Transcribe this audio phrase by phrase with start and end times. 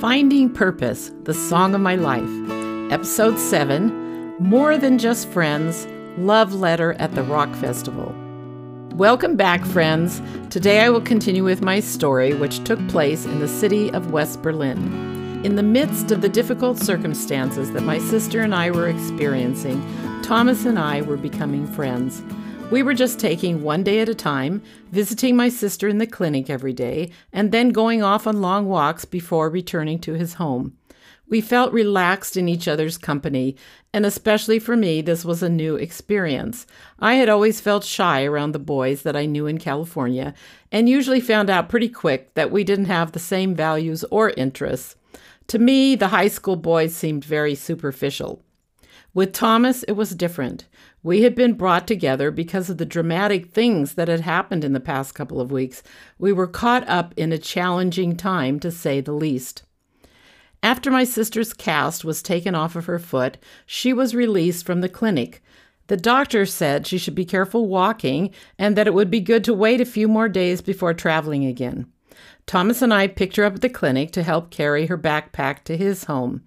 [0.00, 2.28] Finding Purpose, the Song of My Life,
[2.92, 5.86] Episode 7 More Than Just Friends
[6.18, 8.14] Love Letter at the Rock Festival.
[8.92, 10.20] Welcome back, friends.
[10.50, 14.42] Today I will continue with my story, which took place in the city of West
[14.42, 15.40] Berlin.
[15.46, 19.82] In the midst of the difficult circumstances that my sister and I were experiencing,
[20.22, 22.22] Thomas and I were becoming friends.
[22.68, 24.60] We were just taking one day at a time,
[24.90, 29.04] visiting my sister in the clinic every day, and then going off on long walks
[29.04, 30.76] before returning to his home.
[31.28, 33.56] We felt relaxed in each other's company,
[33.94, 36.66] and especially for me, this was a new experience.
[36.98, 40.34] I had always felt shy around the boys that I knew in California,
[40.72, 44.96] and usually found out pretty quick that we didn't have the same values or interests.
[45.46, 48.42] To me, the high school boys seemed very superficial.
[49.14, 50.66] With Thomas, it was different.
[51.06, 54.80] We had been brought together because of the dramatic things that had happened in the
[54.80, 55.84] past couple of weeks.
[56.18, 59.62] We were caught up in a challenging time, to say the least.
[60.64, 64.88] After my sister's cast was taken off of her foot, she was released from the
[64.88, 65.44] clinic.
[65.86, 69.54] The doctor said she should be careful walking and that it would be good to
[69.54, 71.86] wait a few more days before traveling again.
[72.46, 75.76] Thomas and I picked her up at the clinic to help carry her backpack to
[75.76, 76.42] his home.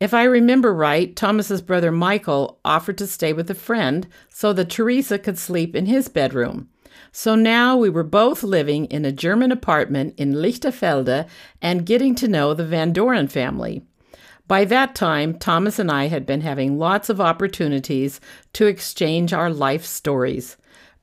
[0.00, 4.70] If I remember right, Thomas's brother Michael offered to stay with a friend so that
[4.70, 6.68] Teresa could sleep in his bedroom.
[7.10, 11.26] So now we were both living in a German apartment in Lichterfelde
[11.60, 13.82] and getting to know the Van Dooren family.
[14.46, 18.20] By that time, Thomas and I had been having lots of opportunities
[18.52, 20.56] to exchange our life stories.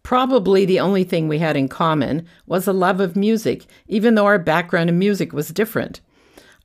[0.03, 4.25] Probably the only thing we had in common was a love of music, even though
[4.25, 5.99] our background in music was different.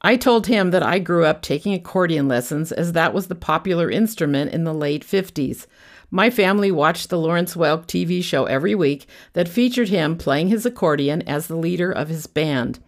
[0.02, 3.90] I told him that I grew up taking accordion lessons as that was the popular
[3.90, 5.66] instrument in the late 50s.
[6.10, 10.64] My family watched the Lawrence Welk TV show every week that featured him playing his
[10.64, 12.78] accordion as the leader of his band.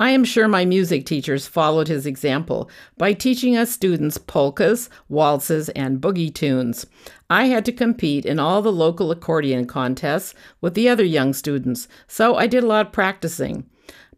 [0.00, 5.68] I am sure my music teachers followed his example by teaching us students polkas, waltzes,
[5.70, 6.86] and boogie tunes.
[7.30, 11.86] I had to compete in all the local accordion contests with the other young students,
[12.08, 13.64] so I did a lot of practicing.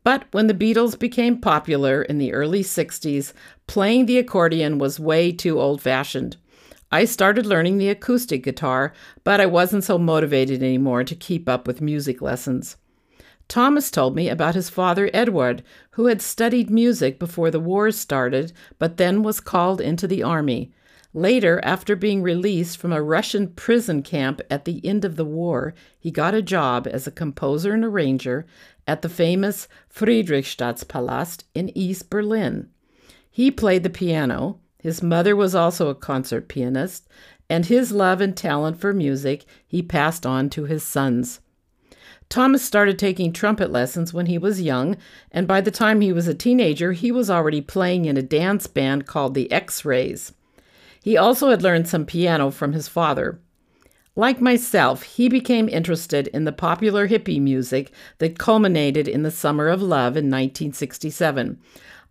[0.02, 3.32] But when the Beatles became popular in the early 60s,
[3.66, 6.36] playing the accordion was way too old fashioned.
[6.90, 11.66] I started learning the acoustic guitar, but I wasn't so motivated anymore to keep up
[11.66, 12.76] with music lessons.
[13.46, 15.62] Thomas told me about his father Edward,
[15.92, 20.72] who had studied music before the wars started, but then was called into the army.
[21.12, 25.74] Later, after being released from a Russian prison camp at the end of the war,
[25.98, 28.46] he got a job as a composer and arranger
[28.86, 32.68] at the famous Friedrichstadtpalast in East Berlin.
[33.28, 34.60] He played the piano.
[34.78, 37.08] His mother was also a concert pianist,
[37.48, 41.40] and his love and talent for music he passed on to his sons.
[42.28, 44.96] Thomas started taking trumpet lessons when he was young,
[45.32, 48.68] and by the time he was a teenager, he was already playing in a dance
[48.68, 50.32] band called the X Rays.
[51.02, 53.40] He also had learned some piano from his father.
[54.16, 59.68] Like myself, he became interested in the popular hippie music that culminated in the Summer
[59.68, 61.58] of Love in 1967.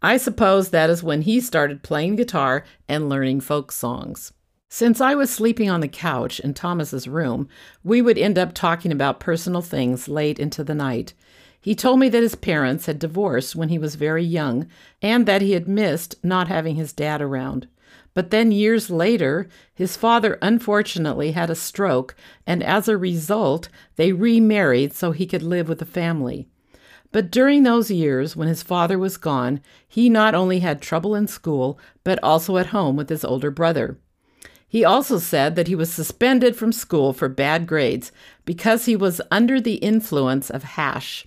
[0.02, 4.32] I suppose that is when he started playing guitar and learning folk songs.
[4.70, 7.50] Since I was sleeping on the couch in Thomas's room,
[7.84, 11.14] we would end up talking about personal things late into the night.
[11.60, 14.68] He told me that his parents had divorced when he was very young
[15.02, 17.68] and that he had missed not having his dad around.
[18.19, 24.12] But then years later, his father unfortunately had a stroke, and as a result, they
[24.12, 26.50] remarried so he could live with the family.
[27.13, 31.28] But during those years when his father was gone, he not only had trouble in
[31.28, 33.97] school, but also at home with his older brother.
[34.68, 38.12] He also said that he was suspended from school for bad grades
[38.44, 41.25] because he was under the influence of hash.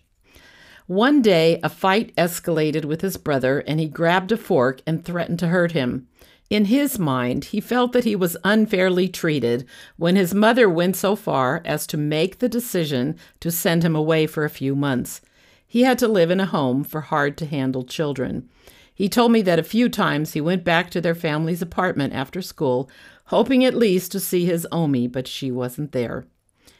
[0.87, 5.39] One day, a fight escalated with his brother, and he grabbed a fork and threatened
[5.39, 6.07] to hurt him.
[6.53, 9.65] In his mind, he felt that he was unfairly treated
[9.97, 14.27] when his mother went so far as to make the decision to send him away
[14.27, 15.23] for a few months.
[15.67, 18.51] He had to live in a home for hard to handle children.
[18.95, 22.43] He told me that a few times he went back to their family's apartment after
[22.43, 22.91] school,
[23.29, 26.27] hoping at least to see his Omi, but she wasn't there.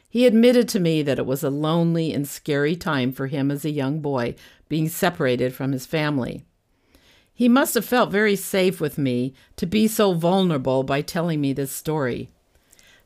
[0.07, 3.65] He admitted to me that it was a lonely and scary time for him as
[3.65, 4.35] a young boy,
[4.69, 6.45] being separated from his family.
[7.35, 11.53] He must have felt very safe with me to be so vulnerable by telling me
[11.53, 12.29] this story.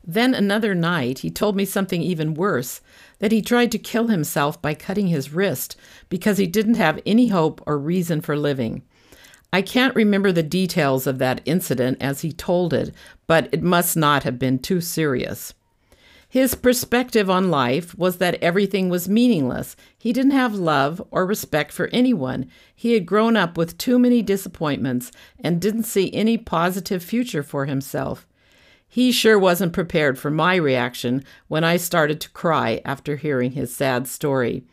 [0.03, 2.79] Then another night, he told me something even worse
[3.19, 5.75] that he tried to kill himself by cutting his wrist
[6.07, 8.83] because he didn't have any hope or reason for living.
[9.51, 12.93] I can't remember the details of that incident as he told it,
[13.27, 15.53] but it must not have been too serious.
[16.29, 19.77] His perspective on life was that everything was meaningless.
[19.97, 22.49] He didn't have love or respect for anyone.
[22.75, 27.65] He had grown up with too many disappointments and didn't see any positive future for
[27.65, 28.27] himself.
[28.89, 33.73] He sure wasn't prepared for my reaction when I started to cry after hearing his
[33.73, 34.63] sad story.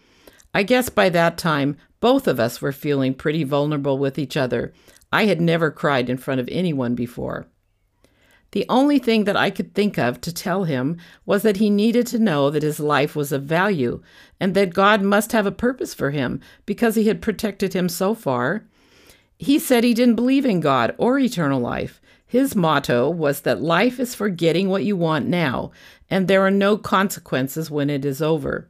[0.53, 4.73] I guess by that time, both of us were feeling pretty vulnerable with each other.
[5.13, 7.47] I had never cried in front of anyone before.
[8.55, 12.07] The only thing that I could think of to tell him was that he needed
[12.07, 14.01] to know that his life was of value
[14.39, 18.15] and that God must have a purpose for him because he had protected him so
[18.15, 18.65] far.
[19.41, 22.01] He said he didn't believe in God or eternal life.
[22.25, 25.73] His motto was that life is for getting what you want now,
[26.09, 28.69] and there are no consequences when it is over.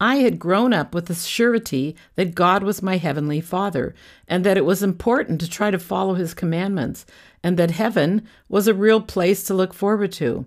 [0.00, 3.94] I had grown up with the surety that God was my heavenly Father,
[4.28, 7.04] and that it was important to try to follow His commandments,
[7.42, 10.46] and that heaven was a real place to look forward to.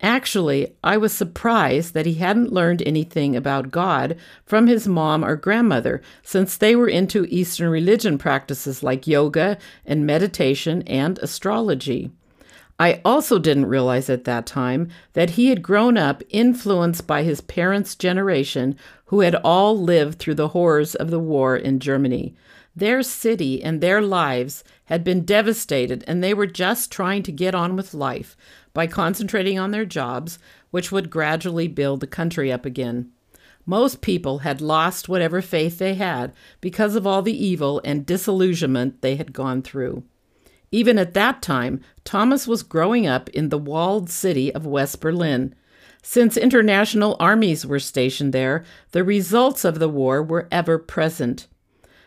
[0.00, 5.34] Actually, I was surprised that he hadn't learned anything about God from his mom or
[5.34, 12.12] grandmother, since they were into Eastern religion practices like yoga and meditation and astrology.
[12.80, 17.40] I also didn't realize at that time that he had grown up influenced by his
[17.40, 18.76] parents' generation,
[19.06, 22.36] who had all lived through the horrors of the war in Germany.
[22.76, 27.52] Their city and their lives had been devastated, and they were just trying to get
[27.52, 28.36] on with life
[28.72, 30.38] by concentrating on their jobs,
[30.70, 33.10] which would gradually build the country up again.
[33.66, 39.02] Most people had lost whatever faith they had because of all the evil and disillusionment
[39.02, 40.04] they had gone through.
[40.70, 45.54] Even at that time, Thomas was growing up in the walled city of West Berlin.
[46.02, 51.46] Since international armies were stationed there, the results of the war were ever present.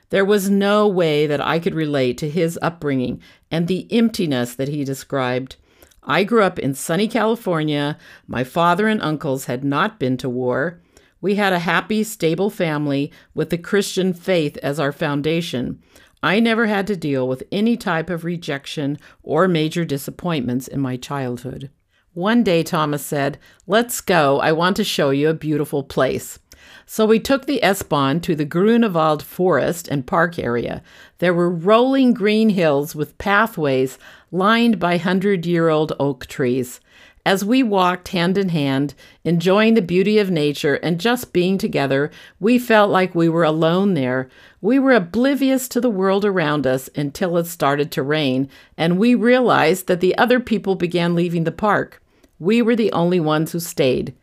[0.10, 4.68] There was no way that I could relate to his upbringing and the emptiness that
[4.68, 5.56] he described.
[6.04, 7.98] I grew up in sunny California.
[8.28, 10.82] My father and uncles had not been to war.
[11.22, 15.82] We had a happy, stable family with the Christian faith as our foundation.
[16.24, 20.98] I never had to deal with any type of rejection or major disappointments in my
[20.98, 21.70] childhood.
[22.14, 24.40] One day, Thomas said, Let's go.
[24.40, 26.40] I want to show you a beautiful place.
[26.86, 30.84] So we took the S-Bahn to the Grunewald forest and park area.
[31.20, 33.98] There were rolling green hills with pathways
[34.32, 36.82] lined by hundred year old oak trees.
[37.24, 42.10] As we walked hand in hand, enjoying the beauty of nature and just being together,
[42.40, 44.28] we felt like we were alone there.
[44.60, 49.14] We were oblivious to the world around us until it started to rain, and we
[49.14, 52.02] realized that the other people began leaving the park.
[52.40, 54.16] We were the only ones who stayed.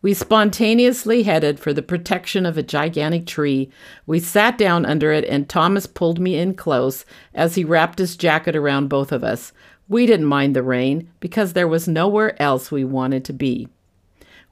[0.00, 3.70] We spontaneously headed for the protection of a gigantic tree.
[4.06, 7.04] We sat down under it, and Thomas pulled me in close
[7.34, 9.52] as he wrapped his jacket around both of us.
[9.88, 13.68] We didn't mind the rain because there was nowhere else we wanted to be.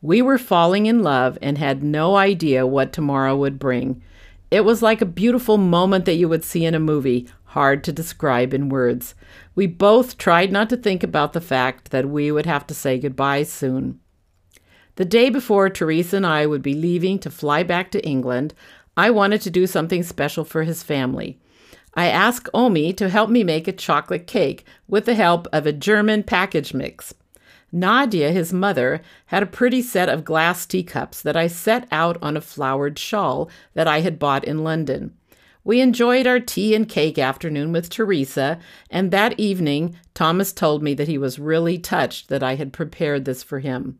[0.00, 4.02] We were falling in love and had no idea what tomorrow would bring.
[4.50, 7.92] It was like a beautiful moment that you would see in a movie, hard to
[7.92, 9.14] describe in words.
[9.54, 12.98] We both tried not to think about the fact that we would have to say
[12.98, 13.98] goodbye soon.
[14.96, 18.54] The day before Teresa and I would be leaving to fly back to England,
[18.96, 21.38] I wanted to do something special for his family.
[21.94, 25.72] I asked Omi to help me make a chocolate cake with the help of a
[25.72, 27.14] German package mix.
[27.70, 32.36] Nadia, his mother, had a pretty set of glass teacups that I set out on
[32.36, 35.12] a flowered shawl that I had bought in London.
[35.64, 40.94] We enjoyed our tea and cake afternoon with Teresa, and that evening Thomas told me
[40.94, 43.98] that he was really touched that I had prepared this for him.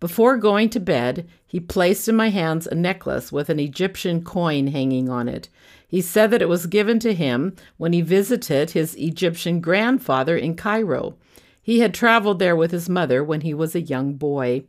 [0.00, 4.66] Before going to bed, he placed in my hands a necklace with an Egyptian coin
[4.66, 5.48] hanging on it.
[5.90, 10.54] He said that it was given to him when he visited his Egyptian grandfather in
[10.54, 11.16] Cairo.
[11.60, 14.64] He had traveled there with his mother when he was a young boy.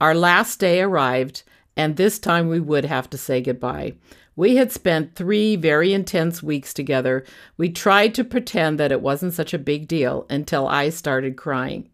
[0.00, 1.42] Our last day arrived,
[1.76, 3.92] and this time we would have to say goodbye.
[4.34, 7.22] We had spent three very intense weeks together.
[7.58, 11.90] We tried to pretend that it wasn't such a big deal until I started crying.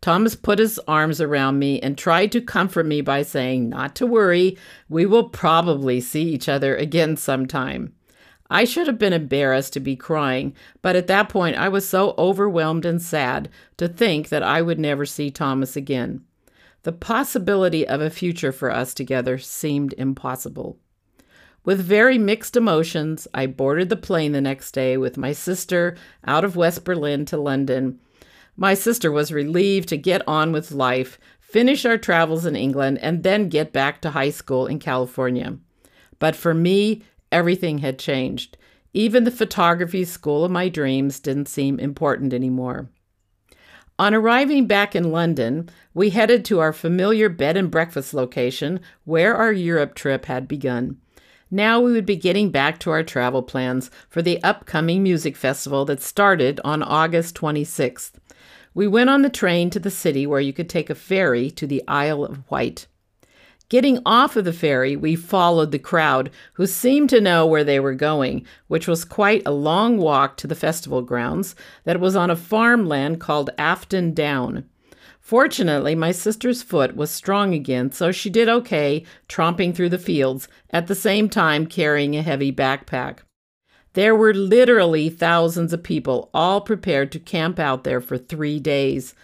[0.00, 4.06] Thomas put his arms around me and tried to comfort me by saying, Not to
[4.06, 4.56] worry,
[4.88, 7.92] we will probably see each other again sometime.
[8.50, 12.14] I should have been embarrassed to be crying, but at that point I was so
[12.18, 16.24] overwhelmed and sad to think that I would never see Thomas again.
[16.82, 20.78] The possibility of a future for us together seemed impossible.
[21.64, 25.96] With very mixed emotions, I boarded the plane the next day with my sister
[26.26, 28.00] out of West Berlin to London
[28.56, 33.22] my sister was relieved to get on with life, finish our travels in England, and
[33.22, 35.56] then get back to high school in California.
[36.18, 37.02] But for me,
[37.32, 38.56] everything had changed.
[38.92, 42.90] Even the photography school of my dreams didn't seem important anymore.
[43.98, 49.34] On arriving back in London, we headed to our familiar bed and breakfast location where
[49.34, 50.96] our Europe trip had begun.
[51.50, 55.84] Now we would be getting back to our travel plans for the upcoming music festival
[55.84, 58.12] that started on August 26th.
[58.72, 61.66] We went on the train to the city where you could take a ferry to
[61.66, 62.86] the Isle of Wight.
[63.68, 67.78] Getting off of the ferry, we followed the crowd, who seemed to know where they
[67.78, 72.30] were going, which was quite a long walk to the festival grounds that was on
[72.30, 74.64] a farmland called Afton Down.
[75.20, 80.48] Fortunately, my sister's foot was strong again, so she did okay tromping through the fields,
[80.70, 83.18] at the same time carrying a heavy backpack.
[83.94, 89.14] There were literally thousands of people, all prepared to camp out there for three days.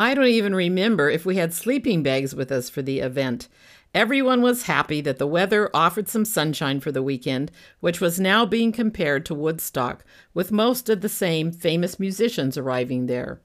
[0.00, 3.48] I don't even remember if we had sleeping bags with us for the event.
[3.94, 8.44] Everyone was happy that the weather offered some sunshine for the weekend, which was now
[8.44, 10.04] being compared to Woodstock,
[10.34, 13.40] with most of the same famous musicians arriving there.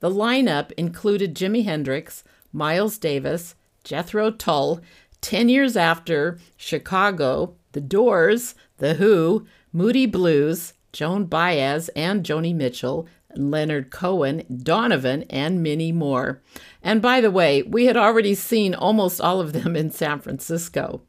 [0.00, 4.80] The lineup included Jimi Hendrix, Miles Davis, Jethro Tull,
[5.20, 13.06] 10 years after, Chicago, The Doors, The Who, Moody Blues, Joan Baez and Joni Mitchell,
[13.36, 16.40] Leonard Cohen, Donovan, and many more.
[16.82, 21.02] And by the way, we had already seen almost all of them in San Francisco.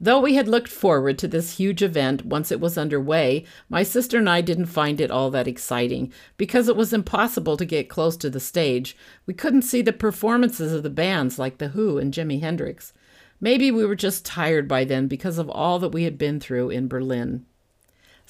[0.00, 4.18] Though we had looked forward to this huge event once it was underway, my sister
[4.18, 8.16] and I didn't find it all that exciting because it was impossible to get close
[8.16, 8.96] to the stage.
[9.26, 12.92] We couldn't see the performances of the bands like The Who and Jimi Hendrix.
[13.40, 16.70] Maybe we were just tired by then because of all that we had been through
[16.70, 17.46] in Berlin.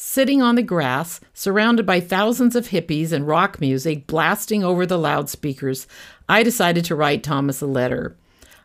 [0.04, 4.98] Sitting on the grass, surrounded by thousands of hippies and rock music blasting over the
[4.98, 5.86] loudspeakers,
[6.28, 8.16] I decided to write Thomas a letter.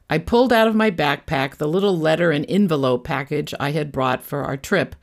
[0.10, 4.24] I pulled out of my backpack the little letter and envelope package I had brought
[4.24, 4.96] for our trip.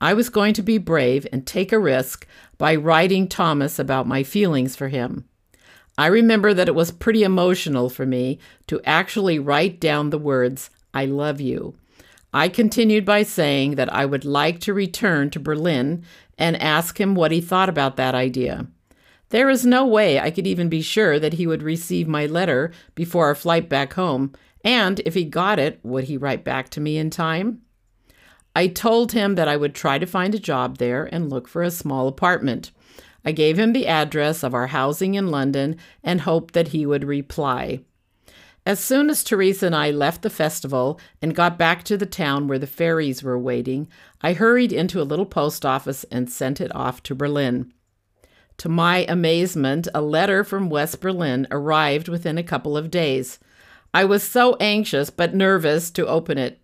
[0.00, 2.26] I was going to be brave and take a risk
[2.58, 5.24] by writing Thomas about my feelings for him.
[5.96, 10.68] I remember that it was pretty emotional for me to actually write down the words,
[10.92, 11.76] I love you.
[12.36, 16.04] I continued by saying that I would like to return to Berlin
[16.36, 18.66] and ask him what he thought about that idea.
[19.30, 22.72] There is no way I could even be sure that he would receive my letter
[22.94, 26.80] before our flight back home, and if he got it, would he write back to
[26.80, 27.62] me in time?
[28.54, 31.62] I told him that I would try to find a job there and look for
[31.62, 32.70] a small apartment.
[33.24, 37.04] I gave him the address of our housing in London and hoped that he would
[37.04, 37.80] reply.
[38.66, 42.48] As soon as Teresa and I left the festival and got back to the town
[42.48, 43.86] where the ferries were waiting,
[44.22, 47.72] I hurried into a little post office and sent it off to Berlin.
[48.58, 53.38] To my amazement, a letter from West Berlin arrived within a couple of days.
[53.94, 56.60] I was so anxious but nervous to open it.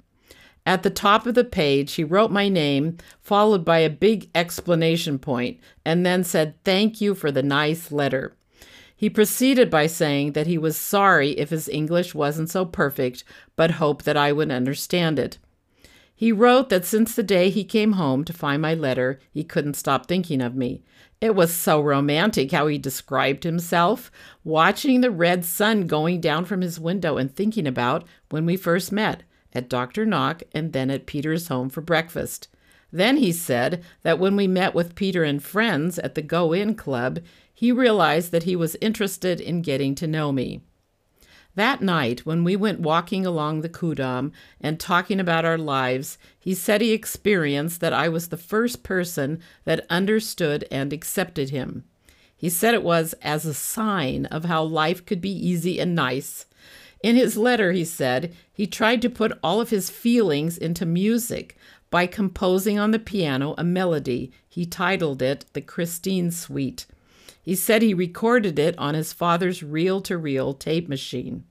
[0.67, 5.21] At the top of the page, he wrote my name, followed by a big explanation
[5.21, 8.35] point, and then said, Thank you for the nice letter.
[9.03, 13.25] He proceeded by saying that he was sorry if his English wasn't so perfect,
[13.57, 15.39] but hoped that I would understand it.
[16.15, 19.75] He wrote that since the day he came home to find my letter, he couldn't
[19.75, 20.85] stop thinking of me.
[21.21, 24.13] It was so romantic how he described himself,
[24.45, 28.93] watching the red sun going down from his window and thinking about when we first
[28.93, 30.07] met at Dr.
[30.07, 32.47] Knock and then at Peter's home for breakfast.
[32.93, 36.75] Then he said that when we met with Peter and friends at the Go In
[36.75, 37.21] Club,
[37.55, 40.61] he realized that he was interested in getting to know me.
[41.55, 46.55] That night, when we went walking along the Ku'damm and talking about our lives, he
[46.55, 51.85] said he experienced that I was the first person that understood and accepted him.
[52.35, 56.47] He said it was as a sign of how life could be easy and nice.
[57.03, 61.57] In his letter, he said, he tried to put all of his feelings into music
[61.91, 64.33] by composing on the piano a melody.
[64.49, 66.87] He titled it the Christine Suite.
[67.43, 71.45] He said he recorded it on his father's reel to reel tape machine.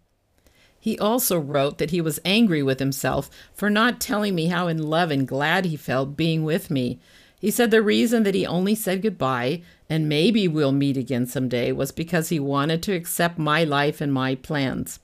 [0.80, 4.82] He also wrote that he was angry with himself for not telling me how in
[4.82, 7.00] love and glad he felt being with me.
[7.40, 11.72] He said the reason that he only said goodbye and maybe we'll meet again someday
[11.72, 15.00] was because he wanted to accept my life and my plans.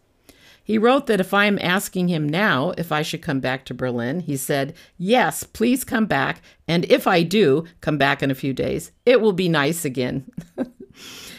[0.64, 3.74] He wrote that if I am asking him now if I should come back to
[3.74, 6.42] Berlin, he said, Yes, please come back.
[6.68, 10.30] And if I do come back in a few days, it will be nice again.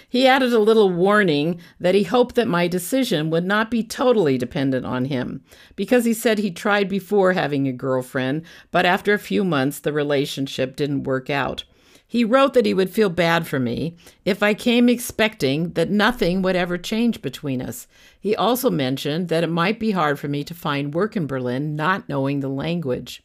[0.08, 4.38] He added a little warning that he hoped that my decision would not be totally
[4.38, 5.42] dependent on him,
[5.76, 9.92] because he said he tried before having a girlfriend, but after a few months the
[9.92, 11.64] relationship didn't work out.
[12.10, 16.40] He wrote that he would feel bad for me if I came expecting that nothing
[16.40, 17.86] would ever change between us.
[18.18, 21.76] He also mentioned that it might be hard for me to find work in Berlin
[21.76, 23.22] not knowing the language.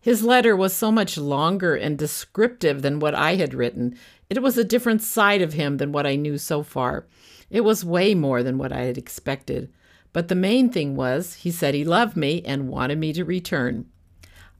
[0.00, 3.96] His letter was so much longer and descriptive than what I had written.
[4.32, 7.06] It was a different side of him than what I knew so far.
[7.50, 9.70] It was way more than what I had expected.
[10.14, 13.84] But the main thing was, he said he loved me and wanted me to return.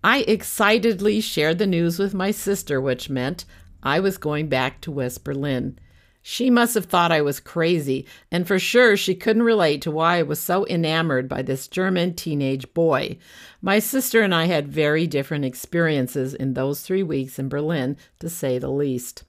[0.04, 3.46] I excitedly shared the news with my sister, which meant
[3.82, 5.78] I was going back to West Berlin.
[6.20, 10.18] She must have thought I was crazy, and for sure she couldn't relate to why
[10.18, 13.16] I was so enamored by this German teenage boy.
[13.62, 18.28] My sister and I had very different experiences in those three weeks in Berlin, to
[18.28, 19.24] say the least.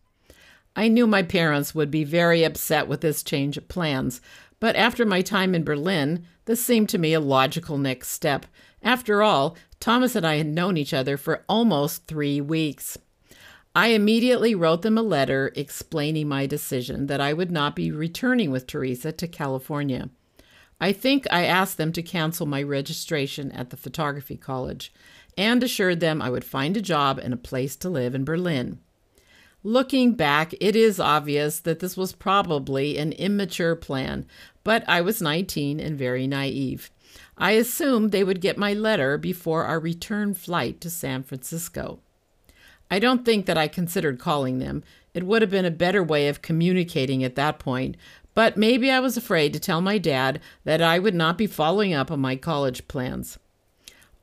[0.75, 4.21] I knew my parents would be very upset with this change of plans,
[4.59, 8.45] but after my time in Berlin, this seemed to me a logical next step.
[8.81, 12.97] After all, Thomas and I had known each other for almost three weeks.
[13.75, 18.51] I immediately wrote them a letter explaining my decision that I would not be returning
[18.51, 20.09] with Teresa to California.
[20.79, 24.93] I think I asked them to cancel my registration at the photography college
[25.37, 28.79] and assured them I would find a job and a place to live in Berlin.
[29.65, 34.25] Looking back, it is obvious that this was probably an immature plan,
[34.65, 36.91] but I was 19 and very naive.
[37.37, 41.99] I assumed they would get my letter before our return flight to San Francisco.
[42.91, 44.83] I don't think that I considered calling them.
[45.13, 47.95] It would have been a better way of communicating at that point,
[48.33, 51.93] but maybe I was afraid to tell my dad that I would not be following
[51.93, 53.39] up on my college plans.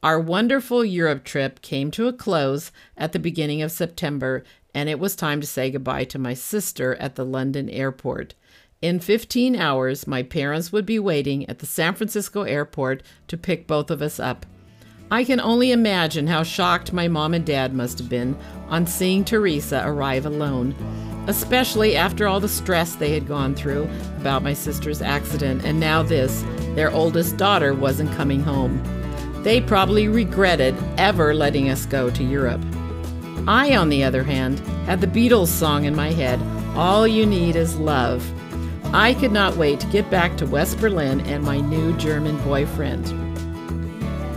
[0.03, 4.99] Our wonderful Europe trip came to a close at the beginning of September, and it
[4.99, 8.35] was time to say goodbye to my sister at the London airport.
[8.83, 13.67] In 15 hours, my parents would be waiting at the San Francisco airport to pick
[13.67, 14.47] both of us up.
[15.11, 19.25] I can only imagine how shocked my mom and dad must have been on seeing
[19.25, 20.75] Teresa arrive alone,
[21.27, 26.03] especially after all the stress they had gone through about my sister's accident, and now
[26.03, 26.43] this,
[26.75, 28.81] their oldest daughter, wasn't coming home.
[29.43, 32.63] They probably regretted ever letting us go to Europe.
[33.47, 36.41] I, on the other hand, had the Beatles song in my head
[36.77, 38.25] All You Need Is Love.
[38.95, 43.07] I could not wait to get back to West Berlin and my new German boyfriend.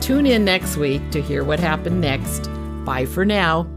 [0.02, 2.50] Tune in next week to hear what happened next.
[2.86, 3.68] Bye for now.